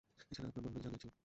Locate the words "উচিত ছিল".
0.99-1.11